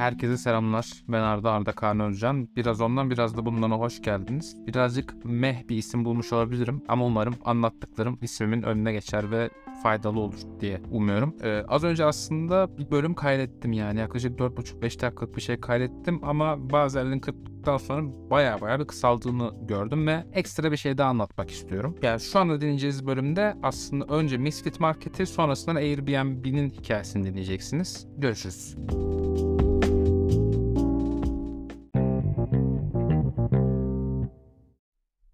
[0.00, 0.90] Herkese selamlar.
[1.08, 2.48] Ben Arda Arda Kaan Özcan.
[2.56, 4.56] Biraz ondan biraz da bundan hoş geldiniz.
[4.66, 9.50] Birazcık meh bir isim bulmuş olabilirim ama umarım anlattıklarım ismimin önüne geçer ve
[9.82, 11.36] faydalı olur diye umuyorum.
[11.42, 16.70] Ee, az önce aslında bir bölüm kaydettim yani yaklaşık 4,5-5 dakikalık bir şey kaydettim ama
[16.70, 21.50] bazı yerlerin kırptıktan sonra baya baya bir kısaldığını gördüm ve ekstra bir şey daha anlatmak
[21.50, 21.96] istiyorum.
[22.02, 28.06] Yani şu anda dinleyeceğiniz bölümde aslında önce Misfit Market'i sonrasında Airbnb'nin hikayesini dinleyeceksiniz.
[28.16, 28.76] Görüşürüz.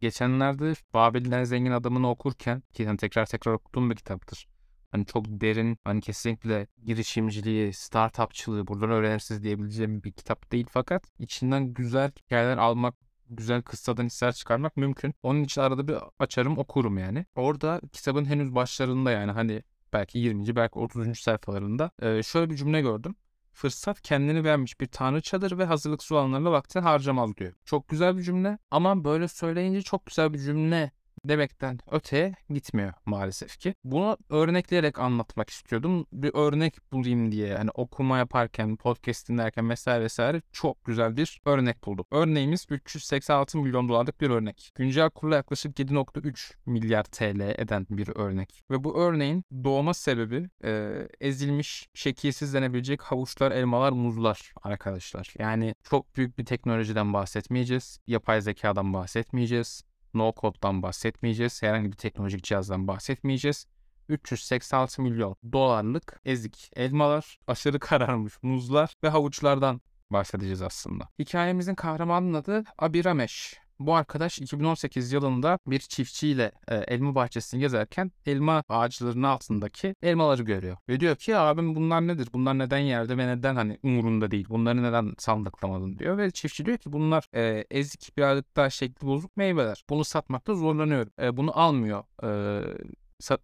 [0.07, 4.49] Geçenlerde Babil'in en zengin adamını okurken ki hani tekrar tekrar okuduğum bir kitaptır.
[4.91, 11.75] Hani çok derin, hani kesinlikle girişimciliği, startupçılığı buradan öğrenirsiniz diyebileceğim bir kitap değil fakat içinden
[11.75, 12.95] güzel hikayeler almak,
[13.31, 15.15] güzel kıssadan hisler çıkarmak mümkün.
[15.23, 17.27] Onun için arada bir açarım okurum yani.
[17.35, 19.63] Orada kitabın henüz başlarında yani hani
[19.93, 20.57] belki 20.
[20.57, 21.19] belki 30.
[21.21, 21.91] sayfalarında
[22.23, 23.15] şöyle bir cümle gördüm
[23.57, 27.53] fırsat kendini vermiş bir tanrıçadır ve hazırlıksız olanlarla vaktini harcamaz diyor.
[27.65, 30.91] Çok güzel bir cümle ama böyle söyleyince çok güzel bir cümle
[31.29, 33.75] demekten öteye gitmiyor maalesef ki.
[33.85, 36.07] Bunu örnekleyerek anlatmak istiyordum.
[36.13, 41.85] Bir örnek bulayım diye hani okuma yaparken, podcast dinlerken vesaire vesaire çok güzel bir örnek
[41.85, 42.07] buldum.
[42.11, 44.73] Örneğimiz 386 milyon dolarlık bir örnek.
[44.75, 48.63] Güncel kurla yaklaşık 7.3 milyar TL eden bir örnek.
[48.71, 55.35] Ve bu örneğin doğma sebebi e, ezilmiş, şekilsiz denebilecek havuçlar, elmalar, muzlar arkadaşlar.
[55.39, 57.99] Yani çok büyük bir teknolojiden bahsetmeyeceğiz.
[58.07, 59.83] Yapay zekadan bahsetmeyeceğiz
[60.19, 61.63] no code'dan bahsetmeyeceğiz.
[61.63, 63.67] Herhangi bir teknolojik cihazdan bahsetmeyeceğiz.
[64.09, 71.09] 386 milyon dolarlık ezik elmalar, aşırı kararmış muzlar ve havuçlardan bahsedeceğiz aslında.
[71.19, 73.66] Hikayemizin kahramanının adı Abiramesh.
[73.79, 80.77] Bu arkadaş 2018 yılında bir çiftçiyle e, elma bahçesini gezerken elma ağaçlarının altındaki elmaları görüyor.
[80.89, 82.29] Ve diyor ki abim bunlar nedir?
[82.33, 84.47] Bunlar neden yerde ve neden hani umurunda değil?
[84.49, 86.19] Bunları neden sandıklamadın diyor.
[86.19, 89.85] Ve çiftçi diyor ki bunlar e, ezik birazcık daha şekli bozuk meyveler.
[89.91, 91.13] Bunu satmakta zorlanıyorum.
[91.23, 92.29] E, bunu almıyor e,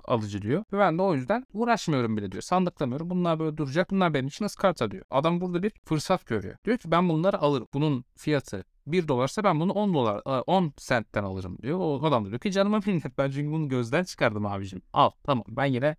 [0.04, 0.64] alıcı diyor.
[0.72, 2.42] Ve ben de o yüzden uğraşmıyorum bile diyor.
[2.42, 3.10] Sandıklamıyorum.
[3.10, 3.90] Bunlar böyle duracak.
[3.90, 5.04] Bunlar benim için ıskarta diyor.
[5.10, 6.56] Adam burada bir fırsat görüyor.
[6.64, 7.68] Diyor ki ben bunları alırım.
[7.74, 11.78] Bunun fiyatı 1 dolarsa ben bunu 10 dolar 10 sentten alırım diyor.
[11.78, 14.82] O adam diyor ki canıma minnet ben çünkü bunu gözden çıkardım abicim.
[14.92, 15.96] Al tamam ben yine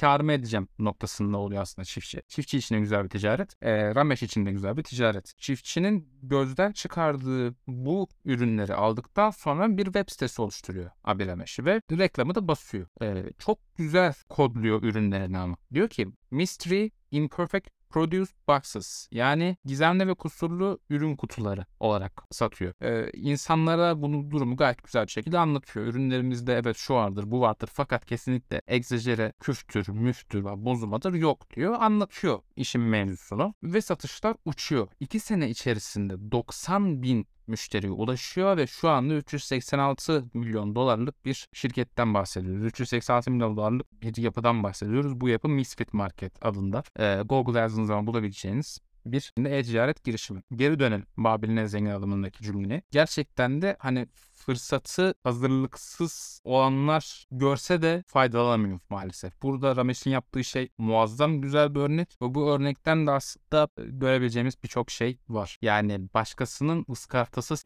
[0.00, 2.22] karımı edeceğim noktasında oluyor aslında çiftçi.
[2.28, 3.62] Çiftçi için de güzel bir ticaret.
[3.62, 5.38] E, Ramesh için de güzel bir ticaret.
[5.38, 12.34] Çiftçinin gözden çıkardığı bu ürünleri aldıktan sonra bir web sitesi oluşturuyor abi Ramesh ve reklamı
[12.34, 12.86] da basıyor.
[13.02, 15.56] E, çok güzel kodluyor ürünlerini ama.
[15.72, 22.72] Diyor ki Mystery Imperfect Produce Boxes yani gizemli ve kusurlu ürün kutuları olarak satıyor.
[22.82, 25.86] Ee, insanlara bunu durumu gayet güzel bir şekilde anlatıyor.
[25.86, 31.76] Ürünlerimizde evet şu vardır bu vardır fakat kesinlikle egzajere küftür, müftür ve bozulmadır yok diyor.
[31.78, 34.88] Anlatıyor işin mevzusunu ve satışlar uçuyor.
[35.00, 42.14] 2 sene içerisinde 90 bin müşteriye ulaşıyor ve şu anda 386 milyon dolarlık bir şirketten
[42.14, 42.64] bahsediyoruz.
[42.64, 45.20] 386 milyon dolarlık bir yapıdan bahsediyoruz.
[45.20, 46.82] Bu yapı Misfit Market adında.
[46.98, 50.42] Ee, Google yazdığınız zaman bulabileceğiniz bir e-ticaret girişimi.
[50.56, 52.82] Geri dönelim Babil'in en zengin adamındaki cümleye.
[52.90, 54.06] Gerçekten de hani
[54.46, 59.42] fırsatı hazırlıksız olanlar görse de faydalanamıyor maalesef.
[59.42, 64.90] Burada Rames'in yaptığı şey muazzam güzel bir örnek ve bu örnekten de aslında görebileceğimiz birçok
[64.90, 65.58] şey var.
[65.62, 67.56] Yani başkasının ıskartası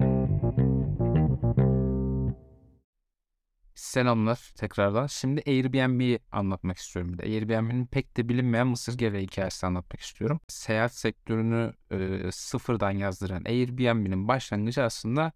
[3.74, 5.06] Selamlar tekrardan.
[5.06, 7.22] Şimdi Airbnb'yi anlatmak istiyorum bir de.
[7.22, 10.40] Airbnb'nin pek de bilinmeyen Mısır gevreği hikayesini anlatmak istiyorum.
[10.48, 15.32] Seyahat sektörünü e, sıfırdan yazdıran Airbnb'nin başlangıcı aslında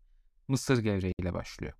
[0.48, 1.72] Mısır gevreği ile başlıyor.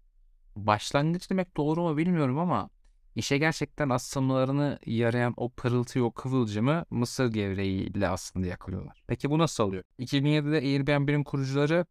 [0.56, 2.70] Başlangıç demek doğru mu bilmiyorum ama
[3.14, 9.02] işe gerçekten asılmalarını yarayan o pırıltıyı, o kıvılcımı Mısır gevreği ile aslında yakalıyorlar.
[9.06, 9.84] Peki bu nasıl oluyor?
[9.98, 11.86] 2007'de Airbnb'nin kurucuları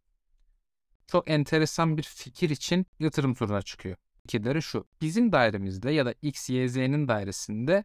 [1.06, 4.86] çok enteresan bir fikir için yatırım turuna çıkıyor fikirleri şu.
[5.00, 7.84] Bizim dairemizde ya da X, Y, Z'nin dairesinde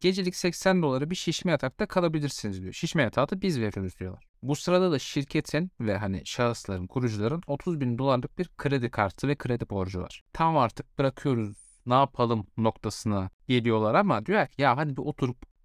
[0.00, 2.72] gecelik 80 dolara bir şişme yatakta kalabilirsiniz diyor.
[2.72, 4.24] Şişme yatağı da biz veriyoruz diyorlar.
[4.42, 9.34] Bu sırada da şirketin ve hani şahısların, kurucuların 30 bin dolarlık bir kredi kartı ve
[9.34, 10.22] kredi borcu var.
[10.32, 11.56] Tam artık bırakıyoruz
[11.86, 15.55] ne yapalım noktasına geliyorlar ama diyor ki ya hadi bir oturup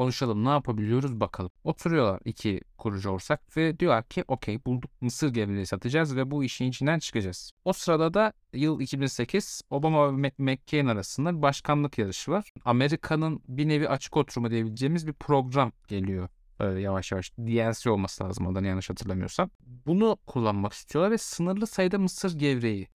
[0.00, 1.50] konuşalım ne yapabiliyoruz bakalım.
[1.64, 6.64] Oturuyorlar iki kurucu orsak ve diyorlar ki okey bulduk mısır gevreği satacağız ve bu işin
[6.64, 7.52] içinden çıkacağız.
[7.64, 12.52] O sırada da yıl 2008 Obama ve McCain arasında başkanlık yarışı var.
[12.64, 18.46] Amerika'nın bir nevi açık oturumu diyebileceğimiz bir program geliyor Öyle yavaş yavaş DNC olması lazım
[18.46, 19.50] ondan yanlış hatırlamıyorsam.
[19.86, 22.88] Bunu kullanmak istiyorlar ve sınırlı sayıda mısır gevreği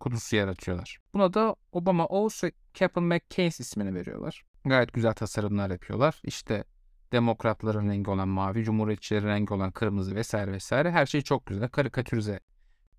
[0.00, 0.98] kutusu yaratıyorlar.
[1.14, 4.44] Buna da Obama Oğuz ve Captain McCain ismini veriyorlar.
[4.64, 6.20] Gayet güzel tasarımlar yapıyorlar.
[6.24, 6.64] İşte
[7.12, 11.68] demokratların rengi olan mavi, cumhuriyetçilerin rengi olan kırmızı vesaire vesaire her şey çok güzel.
[11.68, 12.40] Karikatürize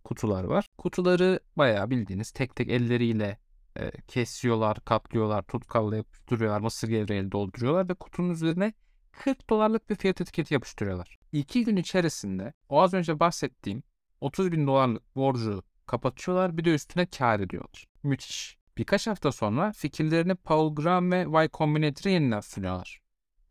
[0.04, 0.66] kutular var.
[0.78, 3.38] Kutuları bayağı bildiğiniz tek tek elleriyle
[3.80, 8.74] e, kesiyorlar, katlıyorlar, tutkalla yapıştırıyorlar, mısır gevreğiyle dolduruyorlar ve kutunun üzerine
[9.12, 11.18] 40 dolarlık bir fiyat etiketi yapıştırıyorlar.
[11.32, 13.84] İki gün içerisinde o az önce bahsettiğim
[14.22, 17.86] 30 bin dolarlık borcu kapatıyorlar bir de üstüne kar ediyorlar.
[18.04, 18.58] Müthiş.
[18.78, 23.02] Birkaç hafta sonra fikirlerini Paul Graham ve Y Combinator'a yeniden sunuyorlar.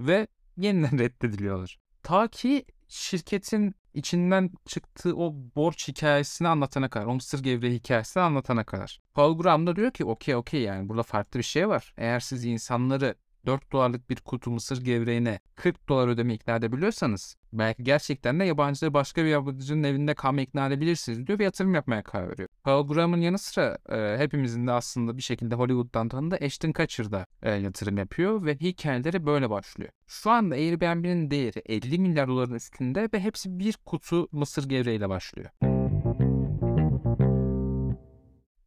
[0.00, 0.26] Ve
[0.56, 1.78] yeniden reddediliyorlar.
[2.02, 8.64] Ta ki şirketin içinden çıktığı o borç hikayesini anlatana kadar, o mısır gevreği hikayesini anlatana
[8.64, 9.00] kadar.
[9.14, 11.94] Paul Graham da diyor ki okey okey yani burada farklı bir şey var.
[11.96, 13.14] Eğer siz insanları
[13.46, 18.94] 4 dolarlık bir kutu mısır gevreğine 40 dolar ödeme ikna edebiliyorsanız belki gerçekten de yabancıları
[18.94, 22.48] başka bir yabancının evinde kalma ikna edebilirsiniz diyor ve yatırım yapmaya karar veriyor.
[22.64, 27.50] Paul Graham'ın yanı sıra e, hepimizin de aslında bir şekilde Hollywood'dan tanıdığı Ashton Kutcher'da e,
[27.50, 29.90] yatırım yapıyor ve hikayeleri böyle başlıyor.
[30.06, 35.50] Şu anda Airbnb'nin değeri 50 milyar doların üstünde ve hepsi bir kutu mısır gevreğiyle başlıyor.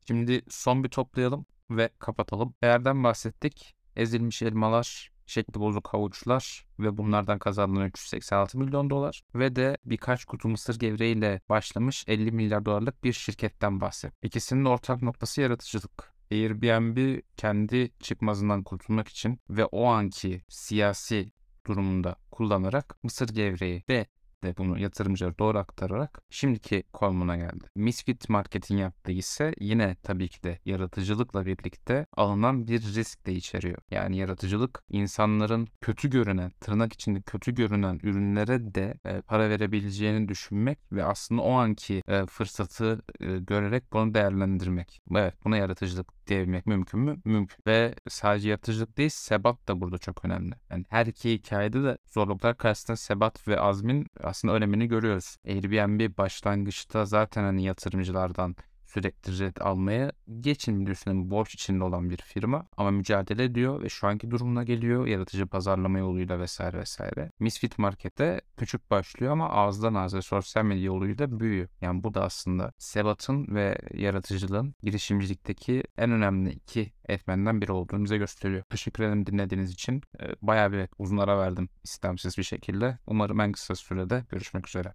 [0.07, 2.53] Şimdi son bir toplayalım ve kapatalım.
[2.63, 9.77] Değerden bahsettik ezilmiş elmalar, şekli bozuk havuçlar ve bunlardan kazanılan 386 milyon dolar ve de
[9.85, 14.13] birkaç kutu mısır gevreğiyle başlamış 50 milyar dolarlık bir şirketten bahset.
[14.23, 16.17] İkisinin ortak noktası yaratıcılık.
[16.31, 21.31] Airbnb kendi çıkmazından kurtulmak için ve o anki siyasi
[21.67, 24.05] durumunda kullanarak mısır gevreği ve
[24.43, 27.65] de bunu yatırımcılara doğru aktararak şimdiki konumuna geldi.
[27.75, 33.77] Misfit Market'in yaptığı ise yine tabii ki de yaratıcılıkla birlikte alınan bir risk de içeriyor.
[33.91, 40.79] Yani yaratıcılık insanların kötü görünen, tırnak içinde kötü görünen ürünlere de e, para verebileceğini düşünmek
[40.91, 45.01] ve aslında o anki e, fırsatı e, görerek bunu değerlendirmek.
[45.11, 47.17] Evet buna yaratıcılık diyebilmek mümkün mü?
[47.25, 47.57] Mümkün.
[47.67, 50.55] Ve sadece yaratıcılık değil sebat da burada çok önemli.
[50.69, 55.37] Yani her iki hikayede de zorluklar karşısında sebat ve azmin aslında önemini görüyoruz.
[55.47, 58.55] Airbnb başlangıçta zaten hani yatırımcılardan
[58.97, 64.07] sürekli ücret almaya geçin düşünün borç içinde olan bir firma ama mücadele ediyor ve şu
[64.07, 67.31] anki durumuna geliyor yaratıcı pazarlama yoluyla vesaire vesaire.
[67.39, 71.67] Misfit Market'te küçük başlıyor ama ağızdan ağza sosyal medya yoluyla büyüyor.
[71.81, 78.17] Yani bu da aslında Sebat'ın ve yaratıcılığın girişimcilikteki en önemli iki etmenden biri olduğunu bize
[78.17, 78.63] gösteriyor.
[78.69, 80.01] Teşekkür ederim dinlediğiniz için.
[80.41, 82.97] Bayağı bir uzun ara verdim istemsiz bir şekilde.
[83.07, 84.93] Umarım en kısa sürede görüşmek üzere.